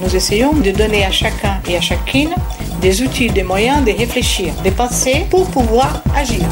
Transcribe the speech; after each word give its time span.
Nous 0.00 0.14
essayons 0.14 0.52
de 0.52 0.70
donner 0.70 1.04
à 1.04 1.10
chacun 1.10 1.58
et 1.68 1.76
à 1.76 1.80
chacune 1.80 2.30
des 2.80 3.02
outils, 3.02 3.30
des 3.30 3.42
moyens 3.42 3.84
de 3.84 3.90
réfléchir, 3.90 4.52
de 4.64 4.70
penser 4.70 5.26
pour 5.28 5.50
pouvoir 5.50 6.04
agir. 6.14 6.44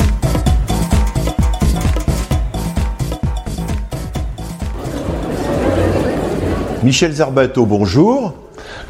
Michel 6.83 7.13
Zerbato, 7.13 7.65
bonjour. 7.67 8.35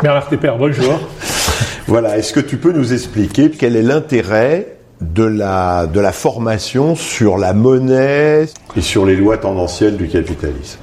Bernard 0.03 0.31
Tepper, 0.31 0.55
bonjour. 0.59 1.01
voilà, 1.87 2.17
est-ce 2.17 2.33
que 2.33 2.41
tu 2.41 2.57
peux 2.57 2.73
nous 2.73 2.95
expliquer 2.95 3.51
quel 3.51 3.77
est 3.77 3.83
l'intérêt 3.83 4.79
de 5.03 5.25
la, 5.25 5.87
de 5.87 6.01
la 6.01 6.13
formation 6.13 6.97
sur 6.97 7.37
la 7.37 7.53
monnaie 7.53 8.47
et 8.75 8.81
sur 8.81 9.05
les 9.05 9.17
lois 9.17 9.37
tendancielles 9.37 9.99
du 9.99 10.09
capitalisme? 10.09 10.79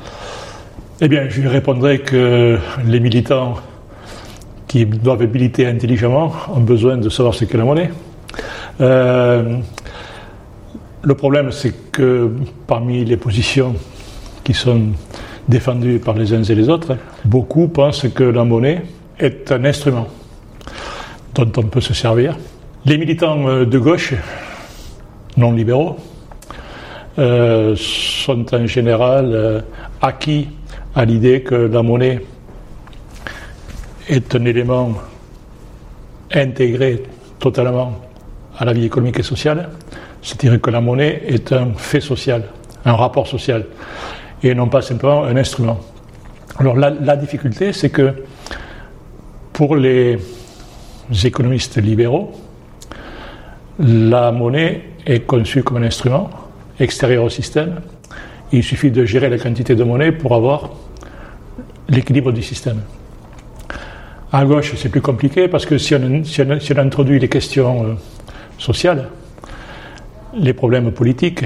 Eh 1.06 1.10
bien, 1.10 1.28
je 1.28 1.42
lui 1.42 1.50
répondrai 1.50 2.00
que 2.00 2.58
les 2.88 3.02
militants 3.02 3.56
qui 4.70 4.86
doivent 4.86 5.28
militer 5.28 5.68
intelligemment 5.68 6.32
ont 6.56 6.62
besoin 6.62 6.96
de 6.96 7.10
savoir 7.10 7.34
ce 7.34 7.44
qu'est 7.44 7.58
la 7.58 7.66
monnaie. 7.66 7.90
Euh, 8.80 9.58
le 11.02 11.14
problème, 11.16 11.52
c'est 11.52 11.92
que 11.92 12.32
parmi 12.68 13.04
les 13.04 13.18
positions 13.18 13.76
qui 14.46 14.54
sont 14.54 14.94
défendues 15.50 16.00
par 16.00 16.16
les 16.16 16.34
uns 16.34 16.42
et 16.42 16.56
les 16.56 16.70
autres, 16.70 16.96
beaucoup 17.26 17.68
pensent 17.68 18.08
que 18.16 18.24
la 18.24 18.46
monnaie 18.46 18.84
est 19.20 19.52
un 19.52 19.66
instrument 19.66 20.08
dont 21.36 21.52
on 21.58 21.64
peut 21.64 21.82
se 21.82 21.94
servir 21.94 22.38
les 22.86 22.98
militants 22.98 23.46
euh, 23.50 23.66
de 23.66 23.78
gauche, 23.78 24.14
non 25.36 25.52
libéraux, 25.52 25.98
euh, 27.20 27.76
sont 27.76 28.56
en 28.56 28.66
général 28.68 29.66
acquis 30.02 30.48
à 30.96 31.06
l'idée 31.06 31.42
que 31.42 31.56
la 31.56 31.82
monnaie 31.82 32.22
est 34.08 34.36
un 34.36 34.46
élément 34.46 34.94
intégré 36.32 37.04
totalement 37.40 38.00
à 38.58 38.66
la 38.66 38.74
vie 38.74 38.86
économique 38.86 39.20
et 39.20 39.24
sociale, 39.24 39.70
c'est-à-dire 40.22 40.60
que 40.62 40.70
la 40.70 40.82
monnaie 40.82 41.24
est 41.28 41.52
un 41.52 41.74
fait 41.76 42.00
social, 42.00 42.44
un 42.86 42.94
rapport 42.94 43.28
social, 43.28 43.66
et 44.42 44.54
non 44.54 44.68
pas 44.68 44.82
simplement 44.82 45.24
un 45.24 45.36
instrument. 45.38 45.80
Alors 46.60 46.76
la, 46.76 46.90
la 46.92 47.16
difficulté, 47.16 47.74
c'est 47.74 47.90
que 47.90 48.14
pour 49.52 49.76
les 49.76 50.18
économistes 51.24 51.78
libéraux, 51.82 52.32
la 53.80 54.32
monnaie 54.32 54.84
est 55.06 55.22
conçue 55.22 55.64
comme 55.64 55.78
un 55.78 55.84
instrument 55.84 56.30
extérieur 56.80 57.24
au 57.24 57.30
système. 57.30 57.82
Il 58.52 58.64
suffit 58.64 58.92
de 58.92 59.06
gérer 59.06 59.30
la 59.30 59.38
quantité 59.38 59.76
de 59.76 59.84
monnaie 59.84 60.12
pour 60.12 60.36
avoir 60.36 60.70
l'équilibre 61.90 62.32
du 62.32 62.42
système. 62.42 62.82
À 64.32 64.46
gauche, 64.46 64.74
c'est 64.76 64.90
plus 64.90 65.02
compliqué 65.02 65.48
parce 65.48 65.66
que 65.66 65.78
si 65.78 65.94
on, 65.96 66.78
introduit 66.78 67.20
les 67.20 67.30
questions 67.30 67.86
euh, 67.86 67.94
sociales, 68.58 69.10
les 70.36 70.54
problèmes 70.54 70.92
politiques, 70.92 71.46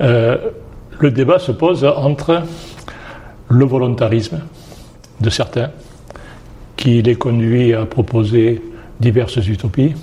euh, 0.00 0.38
le 0.98 1.10
débat 1.10 1.38
se 1.38 1.52
pose 1.52 1.84
entre 1.84 2.42
le 3.48 3.64
volontarisme 3.64 4.40
de 5.20 5.28
certains, 5.28 5.70
qui 6.76 7.02
les 7.02 7.16
conduit 7.16 7.74
à 7.74 7.84
proposer 7.84 8.62
diverses 8.98 9.36
utopies, 9.46 9.94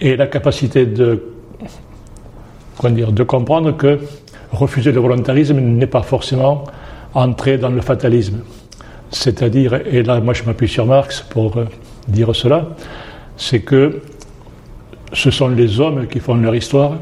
et 0.00 0.16
la 0.16 0.26
capacité 0.26 0.86
de, 0.86 1.22
dire, 2.84 3.12
de 3.12 3.22
comprendre 3.22 3.76
que 3.76 4.00
refuser 4.50 4.92
le 4.92 5.00
volontarisme 5.00 5.60
n'est 5.60 5.86
pas 5.86 6.02
forcément 6.02 6.64
entrer 7.14 7.58
dans 7.58 7.70
le 7.70 7.80
fatalisme. 7.80 8.40
C'est-à-dire, 9.10 9.74
et 9.86 10.02
là 10.02 10.20
moi 10.20 10.34
je 10.34 10.44
m'appuie 10.44 10.68
sur 10.68 10.86
Marx 10.86 11.20
pour 11.20 11.56
euh, 11.56 11.64
dire 12.06 12.34
cela, 12.34 12.68
c'est 13.36 13.60
que 13.60 14.02
ce 15.12 15.30
sont 15.30 15.48
les 15.48 15.80
hommes 15.80 16.06
qui 16.06 16.20
font 16.20 16.34
leur 16.34 16.54
histoire, 16.54 16.92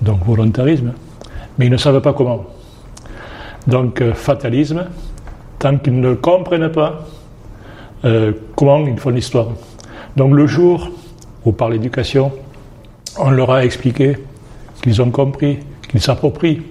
donc 0.00 0.24
volontarisme, 0.24 0.92
mais 1.58 1.66
ils 1.66 1.72
ne 1.72 1.76
savent 1.76 2.00
pas 2.00 2.14
comment. 2.14 2.46
Donc 3.66 4.00
euh, 4.00 4.14
fatalisme, 4.14 4.86
tant 5.58 5.76
qu'ils 5.76 6.00
ne 6.00 6.14
comprennent 6.14 6.72
pas 6.72 7.06
euh, 8.04 8.32
comment 8.56 8.86
ils 8.86 8.98
font 8.98 9.10
l'histoire. 9.10 9.48
Donc 10.16 10.34
le 10.34 10.46
jour 10.46 10.90
ou 11.44 11.52
par 11.52 11.68
l'éducation, 11.68 12.32
on 13.18 13.30
leur 13.30 13.50
a 13.50 13.64
expliqué 13.64 14.16
qu'ils 14.82 15.02
ont 15.02 15.10
compris, 15.10 15.58
qu'ils 15.88 16.00
s'approprient 16.00 16.62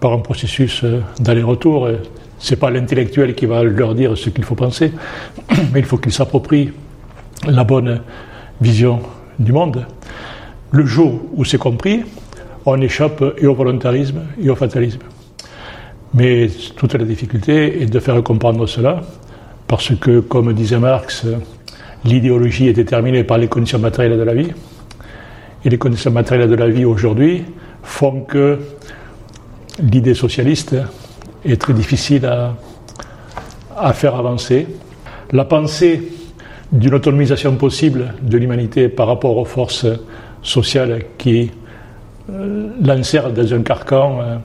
par 0.00 0.12
un 0.12 0.18
processus 0.18 0.82
euh, 0.84 1.00
d'aller-retour. 1.20 1.88
Ce 2.38 2.50
n'est 2.50 2.56
pas 2.56 2.70
l'intellectuel 2.70 3.34
qui 3.34 3.46
va 3.46 3.62
leur 3.62 3.94
dire 3.94 4.16
ce 4.16 4.30
qu'il 4.30 4.44
faut 4.44 4.54
penser, 4.54 4.92
mais 5.72 5.80
il 5.80 5.84
faut 5.84 5.98
qu'ils 5.98 6.12
s'approprient 6.12 6.72
la 7.46 7.64
bonne 7.64 8.00
vision 8.60 9.00
du 9.38 9.52
monde. 9.52 9.86
Le 10.70 10.84
jour 10.84 11.20
où 11.34 11.44
c'est 11.44 11.58
compris, 11.58 12.02
on 12.66 12.80
échappe 12.80 13.24
et 13.38 13.46
au 13.46 13.54
volontarisme 13.54 14.20
et 14.42 14.50
au 14.50 14.56
fatalisme. 14.56 15.00
Mais 16.14 16.48
toute 16.76 16.94
la 16.94 17.04
difficulté 17.04 17.82
est 17.82 17.86
de 17.86 18.00
faire 18.00 18.22
comprendre 18.22 18.66
cela, 18.66 19.02
parce 19.66 19.94
que, 19.94 20.20
comme 20.20 20.52
disait 20.52 20.78
Marx, 20.78 21.26
l'idéologie 22.04 22.68
est 22.68 22.72
déterminée 22.72 23.24
par 23.24 23.38
les 23.38 23.48
conditions 23.48 23.78
matérielles 23.78 24.18
de 24.18 24.22
la 24.22 24.34
vie. 24.34 24.50
Et 25.64 25.70
les 25.70 25.78
conditions 25.78 26.10
matérielles 26.10 26.48
de 26.48 26.54
la 26.54 26.68
vie 26.68 26.84
aujourd'hui 26.84 27.44
font 27.82 28.20
que 28.22 28.58
l'idée 29.80 30.14
socialiste 30.14 30.76
est 31.44 31.60
très 31.60 31.72
difficile 31.72 32.26
à, 32.26 32.54
à 33.76 33.92
faire 33.92 34.14
avancer. 34.14 34.66
La 35.32 35.44
pensée 35.44 36.12
d'une 36.72 36.94
autonomisation 36.94 37.56
possible 37.56 38.14
de 38.22 38.36
l'humanité 38.36 38.88
par 38.88 39.06
rapport 39.06 39.36
aux 39.36 39.44
forces 39.44 39.86
sociales 40.42 41.02
qui 41.16 41.50
euh, 42.30 42.68
dans 42.80 43.54
un 43.54 43.62
carcan, 43.62 44.20
euh, 44.20 44.36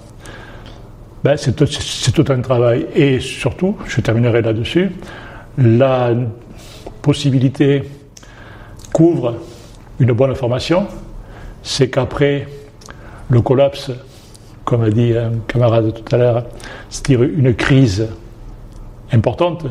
ben 1.24 1.36
c'est 1.36 1.54
tout 1.56 2.26
un 2.30 2.42
travail. 2.42 2.88
Et 2.96 3.20
surtout, 3.20 3.76
je 3.86 4.00
terminerai 4.00 4.42
là-dessus, 4.42 4.92
la 5.58 6.12
possibilité 7.02 7.84
couvre 8.94 9.36
une 10.00 10.14
bonne 10.14 10.34
formation, 10.36 10.88
c'est 11.62 11.90
qu'après 11.90 12.48
le 13.30 13.42
collapse, 13.42 13.92
comme 14.66 14.84
a 14.84 14.90
dit 14.90 15.14
un 15.18 15.32
camarade 15.48 15.94
tout 15.94 16.16
à 16.16 16.18
l'heure, 16.18 16.46
c'est-à-dire 16.90 17.24
une 17.24 17.54
crise 17.54 18.08
importante 19.12 19.66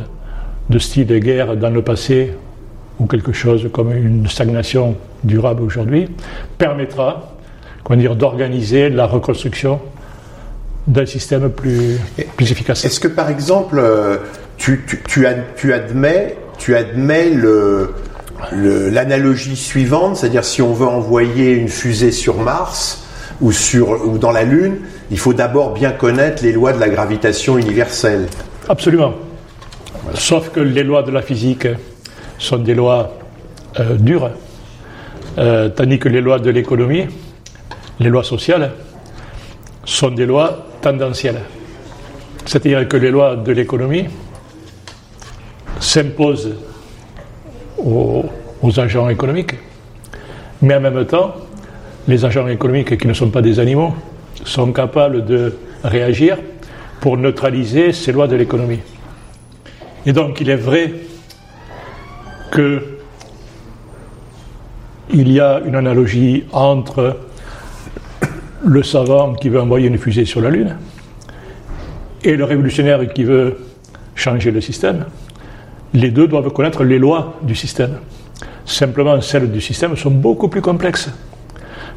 de 0.71 0.79
style 0.79 1.07
de 1.07 1.19
guerre 1.19 1.57
dans 1.57 1.71
le 1.71 1.83
passé 1.83 2.33
ou 2.99 3.07
quelque 3.07 3.33
chose 3.33 3.69
comme 3.73 3.93
une 3.93 4.29
stagnation 4.29 4.97
durable 5.25 5.63
aujourd'hui, 5.63 6.09
permettra 6.59 7.33
dire, 7.97 8.17
d'organiser 8.17 8.89
la 8.89 9.07
reconstruction 9.07 9.81
d'un 10.87 11.07
système 11.07 11.51
plus, 11.51 11.99
plus 12.37 12.51
efficace. 12.51 12.85
Est-ce 12.85 13.01
que 13.01 13.09
par 13.09 13.31
exemple, 13.31 13.79
euh, 13.79 14.19
tu, 14.57 14.85
tu, 14.87 15.27
tu 15.57 15.73
admets 15.73 16.37
tu 16.59 16.77
admets 16.77 17.33
l'analogie 18.53 19.57
suivante, 19.57 20.17
c'est-à-dire 20.17 20.45
si 20.45 20.63
on 20.63 20.73
veut 20.73 20.87
envoyer 20.87 21.55
une 21.55 21.69
fusée 21.69 22.13
sur 22.13 22.41
Mars 22.41 23.05
ou, 23.43 23.53
sur, 23.53 24.07
ou 24.07 24.19
dans 24.19 24.31
la 24.31 24.45
Lune, 24.45 24.79
il 25.11 25.19
faut 25.19 25.35
d'abord 25.35 25.75
bien 25.75 25.91
connaître 25.91 26.43
les 26.43 26.53
lois 26.53 26.73
de 26.73 26.81
la 26.81 26.89
gravitation 26.89 27.59
universelle. 27.59 28.29
Absolument. 28.69 29.15
Sauf 30.15 30.51
que 30.51 30.61
les 30.61 30.85
lois 30.85 31.03
de 31.03 31.11
la 31.11 31.23
physique 31.23 31.67
sont 32.39 32.59
des 32.59 32.75
lois 32.75 33.13
euh, 33.81 33.97
dures, 33.97 34.31
euh, 35.39 35.69
tandis 35.69 35.99
que 35.99 36.09
les 36.09 36.21
lois 36.21 36.39
de 36.39 36.51
l'économie, 36.51 37.07
les 38.01 38.09
lois 38.09 38.25
sociales, 38.25 38.73
sont 39.85 40.11
des 40.11 40.27
lois 40.27 40.67
tendancielles. 40.81 41.41
C'est-à-dire 42.45 42.87
que 42.89 42.97
les 42.97 43.11
lois 43.11 43.37
de 43.37 43.53
l'économie 43.53 44.07
s'impose 45.81 46.55
aux, 47.79 48.25
agents 48.77 49.09
économiques, 49.09 49.55
mais 50.61 50.77
en 50.77 50.81
même 50.81 51.05
temps, 51.07 51.35
les 52.09 52.25
agents 52.25 52.49
économiques 52.49 52.99
qui 52.99 53.07
ne 53.07 53.15
sont 53.15 53.31
pas 53.31 53.43
des 53.43 53.61
animaux 53.61 53.95
sont 54.45 54.73
capables 54.73 55.25
de 55.25 55.55
réagir 55.85 56.39
pour 57.01 57.17
neutraliser 57.17 57.93
ces 57.93 58.13
lois 58.13 58.29
de 58.29 58.37
l'économie. 58.37 58.81
Et 60.07 60.13
donc 60.13 60.41
il 60.41 60.51
est 60.51 60.57
vrai 60.57 60.93
que 62.51 62.83
il 65.11 65.31
y 65.31 65.41
a 65.41 65.61
une 65.65 65.75
analogie 65.75 66.45
entre 66.53 67.19
le 68.65 68.83
savant 68.83 69.35
qui 69.35 69.49
veut 69.49 69.61
envoyer 69.61 69.89
une 69.89 69.99
fusée 69.99 70.25
sur 70.25 70.41
la 70.41 70.51
Lune 70.51 70.77
et 72.25 72.37
le 72.37 72.45
révolutionnaire 72.45 73.13
qui 73.13 73.25
veut 73.25 73.59
changer 74.15 74.51
le 74.51 74.61
système. 74.61 75.07
Les 75.95 76.11
deux 76.11 76.29
doivent 76.29 76.51
connaître 76.51 76.85
les 76.85 76.99
lois 76.99 77.35
du 77.43 77.55
système. 77.55 77.99
Simplement, 78.65 79.21
celles 79.21 79.51
du 79.51 79.61
système 79.61 79.97
sont 79.97 80.11
beaucoup 80.11 80.49
plus 80.49 80.63
complexes. 80.63 81.11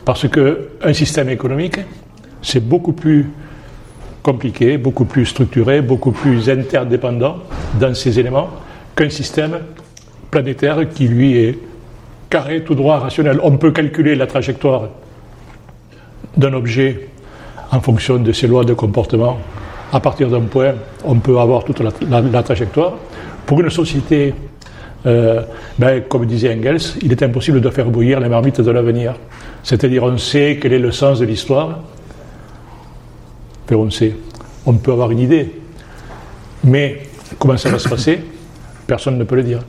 Parce 0.06 0.28
qu'un 0.30 0.94
système 0.94 1.30
économique, 1.30 1.80
c'est 2.42 2.66
beaucoup 2.66 2.94
plus 2.94 3.28
compliqué, 4.22 4.78
beaucoup 4.78 5.06
plus 5.06 5.26
structuré, 5.26 5.82
beaucoup 5.82 6.12
plus 6.12 6.50
interdépendant 6.50 7.38
dans 7.80 7.94
ses 7.94 8.20
éléments 8.20 8.50
qu'un 8.96 9.10
système 9.10 9.60
planétaire 10.32 10.88
qui, 10.90 11.08
lui, 11.08 11.38
est 11.38 11.60
carré, 12.30 12.64
tout 12.64 12.76
droit, 12.76 13.00
rationnel. 13.00 13.40
On 13.44 13.58
peut 13.58 13.72
calculer 13.72 14.16
la 14.16 14.28
trajectoire 14.28 14.90
d'un 16.38 16.54
objet 16.54 17.10
en 17.72 17.80
fonction 17.82 18.18
de 18.18 18.32
ses 18.32 18.48
lois 18.48 18.64
de 18.64 18.74
comportement. 18.74 19.38
À 19.92 20.00
partir 20.00 20.30
d'un 20.30 20.42
point, 20.42 20.74
on 21.04 21.16
peut 21.16 21.40
avoir 21.40 21.64
toute 21.64 21.80
la, 21.80 22.44
trajectoire. 22.44 22.94
Pour 23.46 23.62
une 23.62 23.70
société, 23.70 24.34
euh, 25.06 25.42
ben, 25.78 26.02
comme 26.02 26.26
disait 26.26 26.54
Engels, 26.54 26.82
il 27.02 27.12
est 27.12 27.22
impossible 27.22 27.62
de 27.62 27.70
faire 27.70 27.86
bouillir 27.86 28.20
les 28.20 28.30
marmites 28.30 28.62
de 28.62 28.72
l'avenir. 28.72 29.16
C'est-à-dire, 29.64 30.04
on 30.04 30.18
sait 30.18 30.58
quel 30.62 30.74
est 30.74 30.80
le 30.80 30.92
sens 30.92 31.20
de 31.20 31.26
l'histoire, 31.26 31.80
on 33.72 33.90
sait. 33.90 34.14
On 34.66 34.74
peut 34.74 34.92
avoir 34.92 35.12
une 35.12 35.20
idée. 35.20 35.52
Mais 36.64 37.02
comment 37.38 37.58
ça 37.58 37.70
va 37.70 37.80
se 37.80 37.90
passer 37.90 38.20
Personne 38.88 39.18
ne 39.18 39.24
peut 39.24 39.36
le 39.36 39.44
dire. 39.44 39.60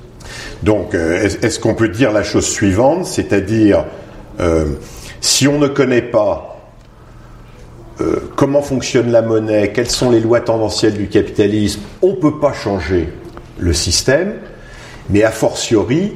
Donc, 0.63 0.95
euh, 0.95 1.29
est-ce 1.43 1.59
qu'on 1.61 1.75
peut 1.75 1.89
dire 1.89 2.13
la 2.13 2.23
chose 2.23 2.47
suivante, 2.47 3.07
c'est-à-dire, 3.07 3.85
euh, 4.41 4.75
si 5.21 5.49
on 5.49 5.59
ne 5.59 5.69
connaît 5.69 6.03
pas 6.03 6.53
comment 8.35 8.61
fonctionne 8.61 9.11
la 9.11 9.23
monnaie, 9.23 9.73
quelles 9.73 9.91
sont 9.91 10.11
les 10.11 10.21
lois 10.21 10.41
tendancielles 10.41 10.93
du 10.93 11.09
capitalisme, 11.09 11.81
on 12.03 12.09
ne 12.09 12.17
peut 12.17 12.39
pas 12.39 12.53
changer 12.53 13.09
le 13.59 13.73
système, 13.73 14.35
mais 15.11 15.23
a 15.23 15.31
fortiori, 15.31 16.13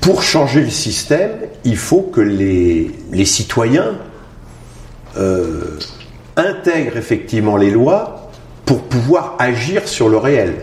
pour 0.00 0.22
changer 0.22 0.62
le 0.62 0.70
système, 0.70 1.30
il 1.64 1.76
faut 1.76 2.02
que 2.02 2.20
les, 2.20 3.24
citoyens 3.24 3.94
intègrent 6.36 6.96
effectivement 6.96 7.56
les 7.56 7.70
lois 7.70 8.30
pour 8.64 8.82
pouvoir 8.82 9.36
agir 9.38 9.86
sur 9.86 10.08
le 10.08 10.16
réel. 10.16 10.54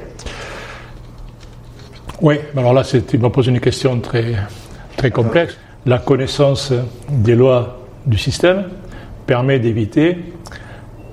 Oui, 2.22 2.36
alors 2.58 2.74
là, 2.74 2.84
tu 2.84 3.18
me 3.18 3.30
poses 3.30 3.48
une 3.48 3.62
question 3.62 4.00
très, 4.00 4.36
très 4.98 5.12
complexe. 5.12 5.58
La 5.86 6.00
connaissance 6.00 6.74
des 7.10 7.36
lois 7.36 7.80
du 8.06 8.18
système 8.18 8.66
permet 9.26 9.60
d'éviter 9.60 10.18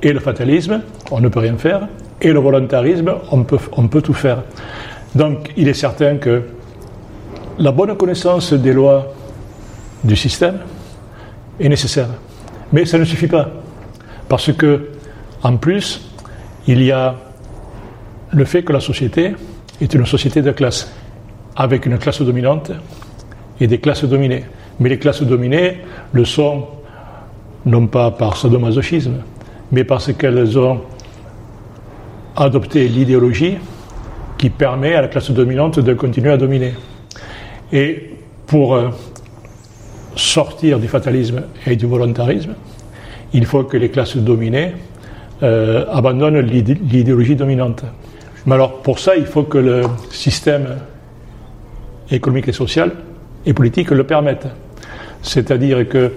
et 0.02 0.12
le 0.12 0.20
fatalisme, 0.20 0.82
on 1.10 1.20
ne 1.20 1.28
peut 1.28 1.40
rien 1.40 1.56
faire, 1.56 1.88
et 2.20 2.32
le 2.32 2.40
volontarisme, 2.40 3.14
on 3.30 3.44
peut, 3.44 3.58
on 3.72 3.88
peut 3.88 4.02
tout 4.02 4.14
faire. 4.14 4.42
Donc, 5.14 5.52
il 5.56 5.68
est 5.68 5.74
certain 5.74 6.16
que 6.16 6.42
la 7.58 7.72
bonne 7.72 7.96
connaissance 7.96 8.52
des 8.52 8.72
lois 8.72 9.12
du 10.04 10.16
système 10.16 10.58
est 11.58 11.68
nécessaire. 11.68 12.08
Mais 12.72 12.84
ça 12.84 12.98
ne 12.98 13.04
suffit 13.04 13.28
pas. 13.28 13.48
Parce 14.28 14.52
que, 14.52 14.90
en 15.42 15.56
plus, 15.56 16.10
il 16.66 16.82
y 16.82 16.92
a 16.92 17.14
le 18.32 18.44
fait 18.44 18.62
que 18.62 18.72
la 18.72 18.80
société 18.80 19.34
est 19.80 19.94
une 19.94 20.06
société 20.06 20.42
de 20.42 20.50
classes, 20.52 20.92
avec 21.54 21.86
une 21.86 21.98
classe 21.98 22.20
dominante 22.22 22.72
et 23.60 23.66
des 23.66 23.78
classes 23.78 24.04
dominées. 24.04 24.44
Mais 24.80 24.88
les 24.88 24.98
classes 24.98 25.22
dominées 25.22 25.78
le 26.12 26.24
sont 26.24 26.66
non 27.64 27.86
pas 27.86 28.10
par 28.10 28.36
sadomasochisme, 28.36 29.22
mais 29.72 29.84
parce 29.84 30.12
qu'elles 30.12 30.58
ont 30.58 30.82
adopté 32.36 32.86
l'idéologie 32.88 33.56
qui 34.36 34.50
permet 34.50 34.94
à 34.94 35.02
la 35.02 35.08
classe 35.08 35.30
dominante 35.30 35.80
de 35.80 35.94
continuer 35.94 36.30
à 36.30 36.36
dominer. 36.36 36.74
Et 37.72 38.10
pour 38.46 38.74
euh, 38.74 38.90
sortir 40.14 40.78
du 40.78 40.88
fatalisme 40.88 41.42
et 41.66 41.76
du 41.76 41.86
volontarisme, 41.86 42.54
il 43.32 43.44
faut 43.46 43.64
que 43.64 43.76
les 43.76 43.90
classes 43.90 44.16
dominées 44.16 44.72
euh, 45.42 45.84
abandonnent 45.90 46.40
l'idéologie 46.40 47.36
dominante. 47.36 47.84
Mais 48.46 48.54
alors 48.54 48.82
pour 48.82 48.98
ça, 48.98 49.16
il 49.16 49.26
faut 49.26 49.42
que 49.42 49.58
le 49.58 49.82
système 50.10 50.76
économique 52.10 52.48
et 52.48 52.52
social 52.52 52.92
et 53.44 53.52
politique 53.52 53.90
le 53.90 54.04
permette. 54.04 54.46
C'est-à-dire 55.22 55.88
que 55.88 56.12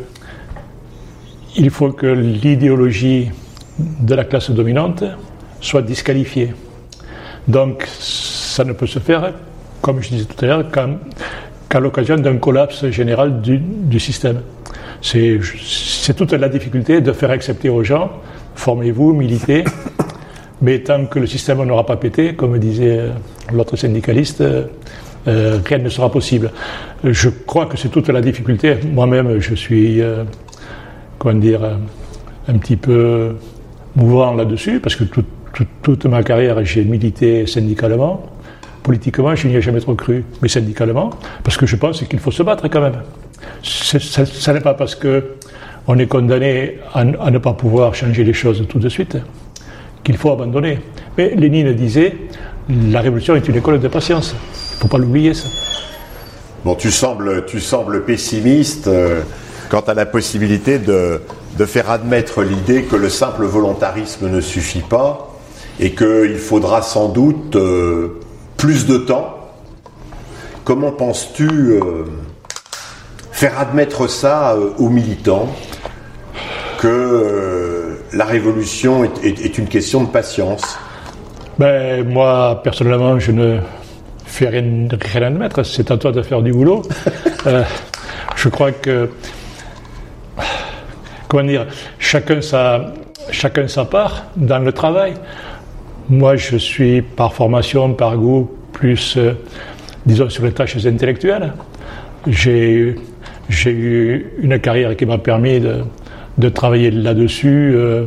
il 1.57 1.69
faut 1.71 1.91
que 1.91 2.05
l'idéologie 2.05 3.31
de 3.79 4.15
la 4.15 4.23
classe 4.23 4.51
dominante 4.51 5.03
soit 5.61 5.81
disqualifiée. 5.81 6.53
Donc 7.47 7.87
ça 7.99 8.63
ne 8.63 8.73
peut 8.73 8.87
se 8.87 8.99
faire, 8.99 9.33
comme 9.81 10.01
je 10.01 10.09
disais 10.09 10.25
tout 10.25 10.43
à 10.43 10.47
l'heure, 10.47 10.65
qu'à 11.69 11.79
l'occasion 11.79 12.15
d'un 12.15 12.37
collapse 12.37 12.89
général 12.89 13.41
du, 13.41 13.99
système. 13.99 14.41
C'est 15.01 16.13
toute 16.15 16.33
la 16.33 16.49
difficulté 16.49 17.01
de 17.01 17.11
faire 17.11 17.31
accepter 17.31 17.69
aux 17.69 17.83
gens, 17.83 18.11
formez-vous, 18.55 19.13
militez, 19.13 19.63
mais 20.61 20.79
tant 20.79 21.05
que 21.05 21.19
le 21.19 21.27
système 21.27 21.63
n'aura 21.63 21.85
pas 21.85 21.95
pété, 21.95 22.35
comme 22.35 22.57
disait 22.59 22.99
euh, 22.99 23.09
l'autre 23.53 23.77
syndicaliste, 23.77 24.41
euh, 24.41 24.65
euh, 25.27 25.59
rien 25.65 25.77
ne 25.77 25.89
sera 25.89 26.11
possible. 26.11 26.51
Je 27.03 27.29
crois 27.29 27.65
que 27.67 27.77
c'est 27.77 27.89
toute 27.89 28.09
la 28.09 28.19
difficulté. 28.19 28.75
Moi-même, 28.91 29.39
je 29.39 29.55
suis, 29.55 30.01
comment 31.17 31.39
dire, 31.39 31.61
un 32.47 32.57
petit 32.57 32.75
peu 32.75 33.35
mouvant 33.95 34.33
là-dessus, 34.33 34.79
parce 34.79 34.95
que 34.95 35.03
toute 35.81 36.05
ma 36.05 36.23
carrière, 36.23 36.63
j'ai 36.65 36.83
milité 36.83 37.45
syndicalement. 37.47 38.23
Politiquement, 38.83 39.35
je 39.35 39.47
n'y 39.47 39.55
ai 39.55 39.61
jamais 39.61 39.81
trop 39.81 39.95
cru, 39.95 40.23
mais 40.41 40.47
syndicalement, 40.47 41.11
parce 41.43 41.57
que 41.57 41.65
je 41.65 41.75
pense 41.75 42.01
qu'il 42.03 42.19
faut 42.19 42.31
se 42.31 42.43
battre 42.43 42.67
quand 42.69 42.81
même. 42.81 43.01
Ce 43.61 44.51
n'est 44.51 44.61
pas 44.61 44.73
parce 44.73 44.95
qu'on 44.95 45.97
est 45.97 46.07
condamné 46.07 46.79
à, 46.93 47.03
ne 47.03 47.37
pas 47.37 47.53
pouvoir 47.53 47.93
changer 47.93 48.23
les 48.23 48.33
choses 48.33 48.65
tout 48.67 48.79
de 48.79 48.89
suite 48.89 49.17
qu'il 50.03 50.17
faut 50.17 50.31
abandonner. 50.31 50.79
Mais 51.17 51.35
Lénine 51.35 51.73
disait 51.73 52.15
la 52.69 53.01
révolution 53.01 53.35
est 53.35 53.47
une 53.47 53.55
école 53.55 53.79
de 53.79 53.87
patience. 53.87 54.33
Il 54.33 54.75
ne 54.75 54.79
faut 54.81 54.87
pas 54.87 54.97
l'oublier, 54.97 55.33
ça. 55.33 55.49
Bon, 56.63 56.75
tu 56.75 56.91
sembles, 56.91 57.45
tu 57.45 57.59
sembles 57.59 58.03
pessimiste 58.03 58.87
euh, 58.87 59.21
quant 59.69 59.79
à 59.81 59.93
la 59.93 60.05
possibilité 60.05 60.77
de, 60.77 61.21
de 61.57 61.65
faire 61.65 61.89
admettre 61.89 62.43
l'idée 62.43 62.83
que 62.83 62.95
le 62.95 63.09
simple 63.09 63.45
volontarisme 63.45 64.29
ne 64.29 64.41
suffit 64.41 64.81
pas 64.81 65.37
et 65.79 65.91
qu'il 65.91 66.35
faudra 66.37 66.81
sans 66.81 67.09
doute 67.09 67.55
euh, 67.55 68.19
plus 68.59 68.85
de 68.85 68.97
temps. 68.97 69.37
Comment 70.65 70.91
penses-tu 70.91 71.47
euh, 71.47 72.03
faire 73.31 73.57
admettre 73.57 74.07
ça 74.07 74.51
euh, 74.51 74.71
aux 74.77 74.89
militants 74.89 75.47
que 76.77 76.87
euh, 76.87 77.95
la 78.13 78.25
révolution 78.25 79.03
est, 79.03 79.57
une 79.57 79.67
question 79.67 80.03
de 80.03 80.09
patience? 80.09 80.77
Ben, 81.57 82.07
Moi, 82.07 82.61
personnellement, 82.61 83.17
je 83.17 83.31
ne 83.31 83.59
fais 84.25 84.49
rien, 84.49 84.87
rien 84.91 85.23
admettre. 85.23 85.63
C'est 85.63 85.89
à 85.89 85.97
toi 85.97 86.11
de 86.11 86.21
faire 86.21 86.41
du 86.41 86.51
boulot. 86.51 86.83
je 88.35 88.49
crois 88.49 88.73
que, 88.73 89.09
comment 91.29 91.43
dire, 91.43 91.65
chacun 91.97 92.41
sa, 92.41 92.93
chacun 93.31 93.69
sa 93.69 93.85
part 93.85 94.25
dans 94.35 94.59
le 94.59 94.73
travail. 94.73 95.13
Moi, 96.09 96.37
je 96.37 96.57
suis 96.57 97.03
par 97.03 97.33
formation, 97.33 97.93
par 97.93 98.17
goût, 98.17 98.49
plus, 98.73 99.15
euh, 99.17 99.33
disons, 100.07 100.27
sur 100.29 100.43
les 100.43 100.51
tâches 100.51 100.83
intellectuelles. 100.83 101.53
J'ai 102.25 102.95
eu 103.65 104.31
une 104.41 104.59
carrière 104.59 104.97
qui 104.97 105.05
m'a 105.05 105.19
permis 105.19 105.59
de, 105.59 106.49
travailler 106.49 106.89
là-dessus 106.89 107.73
euh, 107.75 108.05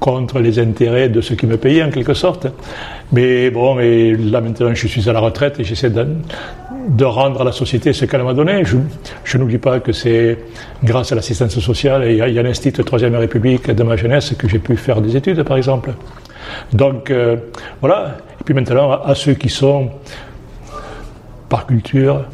contre 0.00 0.40
les 0.40 0.58
intérêts 0.58 1.10
de 1.10 1.20
ceux 1.20 1.34
qui 1.34 1.46
me 1.46 1.58
payaient 1.58 1.82
en 1.82 1.90
quelque 1.90 2.14
sorte. 2.14 2.46
Mais 3.12 3.50
bon, 3.50 3.74
mais 3.74 4.14
là 4.14 4.40
maintenant 4.40 4.72
je 4.72 4.86
suis 4.86 5.08
à 5.10 5.12
la 5.12 5.20
retraite 5.20 5.60
et 5.60 5.64
j'essaie 5.64 5.90
de, 5.90 7.04
rendre 7.04 7.42
à 7.42 7.44
la 7.44 7.52
société 7.52 7.92
ce 7.92 8.06
qu'elle 8.06 8.22
m'a 8.22 8.32
donné. 8.34 8.62
Je, 8.64 9.38
n'oublie 9.38 9.58
pas 9.58 9.80
que 9.80 9.92
c'est 9.92 10.38
grâce 10.82 11.12
à 11.12 11.16
l'assistance 11.16 11.58
sociale 11.58 12.04
et 12.04 12.16
y 12.16 12.38
a 12.38 12.42
l'Institut 12.42 12.82
Troisième 12.82 13.14
République 13.14 13.70
de 13.70 13.82
ma 13.82 13.96
jeunesse 13.96 14.34
que 14.38 14.48
j'ai 14.48 14.58
pu 14.58 14.76
faire 14.76 15.02
des 15.02 15.16
études 15.16 15.42
par 15.42 15.58
exemple. 15.58 15.90
Donc 16.72 17.10
euh, 17.10 17.36
voilà. 17.80 18.16
Et 18.40 18.44
puis 18.44 18.54
maintenant 18.54 18.90
à 19.02 19.14
ceux 19.14 19.34
qui 19.34 19.48
sont 19.48 19.90
par 21.48 21.66
culture, 21.66 22.24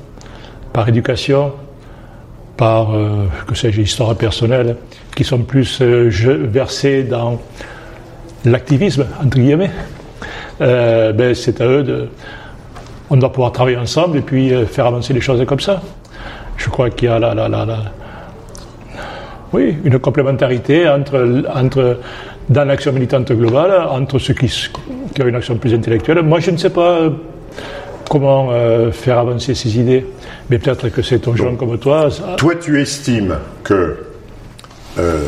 par 0.73 0.89
éducation, 0.89 1.53
par, 2.57 2.95
euh, 2.95 3.27
que 3.47 3.55
sais-je, 3.55 3.81
histoire 3.81 4.15
personnelle, 4.15 4.77
qui 5.15 5.25
sont 5.25 5.39
plus 5.39 5.81
euh, 5.81 6.09
versés 6.11 7.03
dans 7.03 7.41
l'activisme, 8.45 9.07
entre 9.25 9.39
guillemets, 9.39 9.71
ben, 10.61 11.35
c'est 11.35 11.61
à 11.61 11.67
eux 11.67 11.83
de, 11.83 12.09
on 13.11 13.17
doit 13.17 13.33
pouvoir 13.33 13.53
travailler 13.53 13.77
ensemble 13.77 14.19
et 14.19 14.21
puis 14.23 14.53
faire 14.67 14.87
avancer 14.87 15.13
les 15.13 15.21
choses 15.21 15.45
comme 15.47 15.61
ça. 15.61 15.81
Je 16.57 16.69
crois 16.69 16.91
qu'il 16.91 17.09
y 17.09 17.13
a 17.13 17.19
la, 17.19 17.35
la, 17.35 17.49
la, 17.49 17.65
la- 17.65 17.93
oui, 19.53 19.77
une 19.85 19.99
complémentarité 19.99 20.89
entre, 20.89 21.45
entre, 21.55 21.99
dans 22.49 22.65
l'action 22.65 22.93
militante 22.93 23.31
globale 23.33 23.87
entre 23.91 24.19
ceux 24.19 24.35
qui, 24.35 24.47
qui 25.15 25.23
ont 25.23 25.27
une 25.27 25.35
action 25.37 25.57
plus 25.57 25.75
intellectuelle. 25.75 26.23
Moi, 26.23 26.41
je 26.41 26.51
ne 26.51 26.57
sais 26.57 26.71
pas 26.71 26.93
euh, 26.99 27.11
comment 28.09 28.49
euh, 28.51 28.91
faire 28.91 29.19
avancer 29.19 29.55
ces 29.55 29.79
idées, 29.79 30.07
mais 30.49 30.59
peut-être 30.59 30.89
que 30.89 31.03
c'est 31.03 31.19
ton 31.19 31.37
gens 31.37 31.55
comme 31.57 31.79
toi. 31.79 32.11
ça- 32.11 32.37
Toi, 32.39 32.55
tu 32.57 32.81
estimes 32.81 33.37
que 33.65 33.97
euh, 34.99 35.21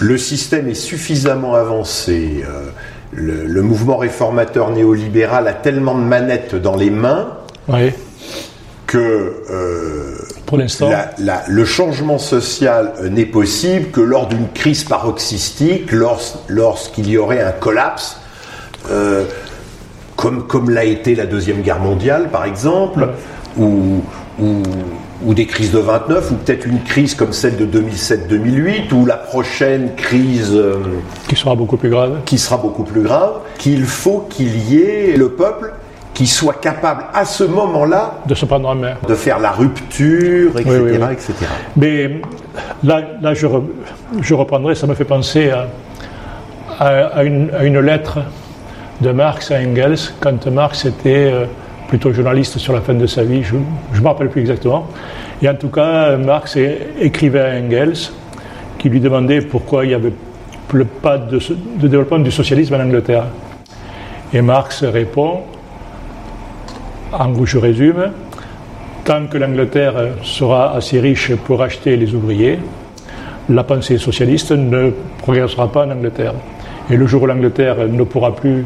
le 0.00 0.18
système 0.18 0.68
est 0.68 0.74
suffisamment 0.74 1.54
avancé, 1.54 2.44
euh, 2.46 2.66
le, 3.12 3.46
le 3.46 3.62
mouvement 3.62 3.96
réformateur 3.96 4.70
néolibéral 4.70 5.48
a 5.48 5.52
tellement 5.54 5.94
de 5.94 6.02
manettes 6.02 6.54
dans 6.56 6.76
les 6.76 6.90
mains 6.90 7.28
Oui, 7.68 7.90
que 8.86 9.32
pour 10.46 10.58
l'instant. 10.58 10.88
le 11.48 11.64
changement 11.64 12.18
social 12.18 12.92
euh, 13.00 13.08
n'est 13.08 13.26
possible 13.26 13.90
que 13.90 14.00
lors 14.00 14.26
d'une 14.28 14.48
crise 14.52 14.84
paroxystique, 14.84 15.90
lors- 15.92 16.42
lorsqu'il 16.48 17.08
y 17.08 17.16
aurait 17.18 17.42
un 17.42 17.52
collapse, 17.52 18.20
euh, 18.90 19.24
comme, 20.16 20.46
comme 20.46 20.70
l'a 20.70 20.84
été 20.84 21.14
la 21.14 21.26
Deuxième 21.26 21.60
Guerre 21.62 21.80
mondiale, 21.80 22.28
par 22.30 22.44
exemple, 22.44 23.08
ou, 23.56 24.02
ou, 24.40 24.62
ou 25.24 25.34
des 25.34 25.46
crises 25.46 25.72
de 25.72 25.78
29, 25.78 26.30
ou 26.30 26.34
peut-être 26.34 26.66
une 26.66 26.82
crise 26.82 27.14
comme 27.14 27.32
celle 27.32 27.56
de 27.56 27.66
2007-2008, 27.80 28.92
ou 28.92 29.06
la 29.06 29.16
prochaine 29.16 29.94
crise 29.96 30.52
euh, 30.54 30.76
qui 31.28 31.36
sera 31.36 31.54
beaucoup 31.54 31.76
plus 31.76 31.90
grave. 31.90 32.18
qui 32.26 32.38
sera 32.38 32.56
beaucoup 32.58 32.84
plus 32.84 33.02
grave, 33.02 33.32
qu'il 33.58 33.84
faut 33.84 34.26
qu'il 34.30 34.56
y 34.70 34.80
ait 34.82 35.16
le 35.16 35.30
peuple 35.30 35.72
qui 36.14 36.26
soit 36.28 36.60
capable 36.60 37.04
à 37.12 37.24
ce 37.24 37.42
moment-là 37.44 38.14
de 38.26 38.34
se 38.34 38.46
prendre 38.46 38.68
en 38.68 38.74
main. 38.76 38.94
de 39.06 39.14
faire 39.14 39.38
la 39.40 39.50
rupture, 39.50 40.52
etc. 40.52 40.64
Oui, 40.70 40.92
oui, 40.92 40.98
oui. 41.00 41.12
etc. 41.12 41.32
Mais 41.76 42.20
là, 42.84 43.00
là 43.20 43.34
je, 43.34 43.46
re- 43.46 43.64
je 44.20 44.32
reprendrai, 44.34 44.74
ça 44.76 44.86
me 44.86 44.94
fait 44.94 45.04
penser 45.04 45.50
à, 45.50 45.66
à- 46.78 47.06
à 47.18 47.24
une, 47.24 47.50
à 47.52 47.64
une 47.64 47.80
lettre 47.80 48.18
de 49.00 49.10
Marx 49.10 49.50
à 49.50 49.56
Engels, 49.58 49.98
quand 50.20 50.46
Marx 50.46 50.84
était 50.84 51.30
euh, 51.32 51.46
plutôt 51.88 52.12
journaliste 52.12 52.58
sur 52.58 52.72
la 52.72 52.80
fin 52.80 52.94
de 52.94 53.06
sa 53.08 53.24
vie, 53.24 53.42
je 53.42 53.56
ne 53.56 54.00
me 54.00 54.06
rappelle 54.06 54.28
plus 54.28 54.40
exactement. 54.40 54.86
Et 55.42 55.48
en 55.48 55.54
tout 55.56 55.68
cas, 55.68 56.16
Marx 56.16 56.56
écrivait 57.00 57.40
à 57.40 57.54
Engels, 57.60 57.94
qui 58.78 58.88
lui 58.88 59.00
demandait 59.00 59.40
pourquoi 59.40 59.84
il 59.84 59.88
n'y 59.88 59.94
avait 59.94 60.12
pas 61.02 61.18
de, 61.18 61.38
de 61.80 61.88
développement 61.88 62.18
du 62.20 62.30
socialisme 62.30 62.74
en 62.74 62.80
Angleterre. 62.80 63.24
Et 64.32 64.40
Marx 64.42 64.84
répond, 64.84 65.40
en 67.18 67.30
gros 67.30 67.46
je 67.46 67.58
résume, 67.58 68.10
Tant 69.04 69.26
que 69.26 69.36
l'Angleterre 69.36 70.14
sera 70.22 70.74
assez 70.74 70.98
riche 70.98 71.34
pour 71.34 71.60
acheter 71.60 71.94
les 71.98 72.14
ouvriers, 72.14 72.58
la 73.50 73.62
pensée 73.62 73.98
socialiste 73.98 74.52
ne 74.52 74.92
progressera 75.18 75.70
pas 75.70 75.84
en 75.84 75.90
Angleterre. 75.90 76.32
Et 76.88 76.96
le 76.96 77.06
jour 77.06 77.22
où 77.22 77.26
l'Angleterre 77.26 77.76
ne 77.86 78.02
pourra 78.04 78.34
plus 78.34 78.64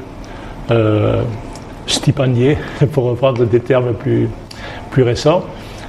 euh, 0.70 1.22
stipendier, 1.88 2.56
pour 2.92 3.04
reprendre 3.06 3.44
des 3.46 3.58
termes 3.58 3.94
plus, 3.94 4.28
plus 4.92 5.02
récents, 5.02 5.42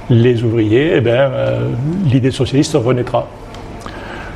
les 0.08 0.42
ouvriers, 0.42 0.94
eh 0.96 1.00
ben, 1.00 1.12
euh, 1.12 1.68
l'idée 2.06 2.32
socialiste 2.32 2.74
renaîtra. 2.74 3.28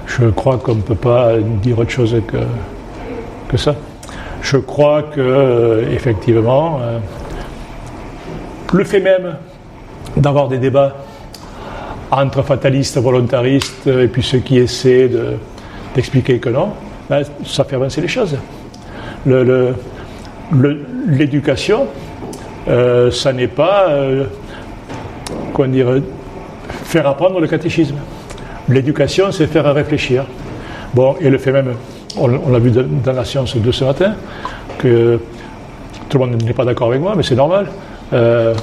Je 0.06 0.26
crois 0.26 0.58
qu'on 0.58 0.76
ne 0.76 0.82
peut 0.82 0.94
pas 0.94 1.32
dire 1.60 1.80
autre 1.80 1.90
chose 1.90 2.14
que, 2.28 2.36
que 3.48 3.56
ça. 3.56 3.74
Je 4.42 4.58
crois 4.58 5.02
que, 5.02 5.20
euh, 5.20 5.90
effectivement, 5.92 6.78
le 8.74 8.84
fait 8.84 9.00
même 9.00 9.36
d'avoir 10.16 10.48
des 10.48 10.58
débats 10.58 10.94
entre 12.10 12.42
fatalistes, 12.42 12.98
volontaristes 12.98 13.86
et 13.86 14.08
puis 14.08 14.22
ceux 14.22 14.38
qui 14.38 14.58
essaient 14.58 15.08
de- 15.08 15.34
d'expliquer 15.94 16.38
que 16.38 16.48
non, 16.50 16.70
ben, 17.08 17.22
ça 17.44 17.64
fait 17.64 17.76
avancer 17.76 18.00
les 18.00 18.08
choses. 18.08 18.36
L'éducation, 21.08 21.86
euh, 22.68 23.10
ça 23.10 23.32
n'est 23.32 23.46
pas, 23.48 23.86
euh, 23.88 24.24
faire 26.84 27.06
apprendre 27.06 27.40
le 27.40 27.46
catéchisme. 27.46 27.96
L'éducation, 28.68 29.30
c'est 29.32 29.46
faire 29.46 29.72
réfléchir. 29.72 30.24
Bon, 30.94 31.16
et 31.20 31.30
le 31.30 31.38
fait 31.38 31.52
même, 31.52 31.74
on, 32.18 32.30
on 32.32 32.50
l'a 32.50 32.58
vu 32.58 32.70
dans 32.70 33.12
la 33.12 33.24
science 33.24 33.56
de 33.56 33.72
ce 33.72 33.84
matin, 33.84 34.14
que 34.78 35.18
tout 36.08 36.18
le 36.18 36.26
monde 36.26 36.42
n'est 36.42 36.52
pas 36.52 36.64
d'accord 36.64 36.88
avec 36.88 37.00
moi, 37.00 37.14
mais 37.16 37.22
c'est 37.22 37.34
normal. 37.34 37.66
Euh, 38.12 38.54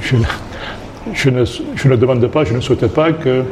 je, 0.00 0.16
je 1.12 1.30
ne, 1.30 1.44
je 1.44 1.88
ne 1.88 1.96
demande 1.96 2.26
pas, 2.28 2.44
je 2.44 2.54
ne 2.54 2.60
souhaite 2.60 2.86
pas 2.88 3.12
que 3.12 3.42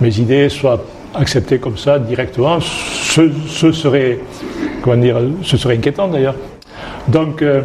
mes 0.00 0.18
idées 0.18 0.48
soient 0.48 0.82
acceptées 1.14 1.58
comme 1.58 1.76
ça 1.76 1.98
directement. 1.98 2.58
Ce, 2.60 3.30
ce 3.48 3.72
serait, 3.72 4.18
comment 4.82 4.96
dire, 4.96 5.16
ce 5.42 5.56
serait 5.56 5.74
inquiétant 5.76 6.08
d'ailleurs. 6.08 6.36
Donc, 7.08 7.42
euh, 7.42 7.62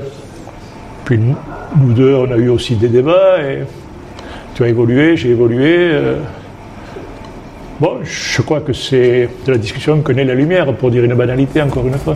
puis 1.05 1.17
nous, 1.17 1.93
deux, 1.93 2.13
on 2.13 2.31
a 2.31 2.37
eu 2.37 2.49
aussi 2.49 2.75
des 2.75 2.87
débats 2.89 3.41
et 3.41 3.59
tu 4.55 4.63
as 4.63 4.67
évolué, 4.67 5.15
j'ai 5.17 5.29
évolué. 5.29 5.75
euh. 5.77 6.15
bon, 7.79 7.99
je 8.03 8.41
crois 8.41 8.59
que 8.59 8.73
c'est 8.73 9.29
de 9.45 9.51
la 9.51 9.57
discussion 9.57 10.01
que 10.01 10.11
naît 10.11 10.25
la 10.25 10.35
lumière, 10.35 10.71
pour 10.73 10.91
dire 10.91 11.03
une 11.03 11.15
banalité 11.15 11.61
encore 11.61 11.87
une 11.87 11.97
fois. 11.97 12.15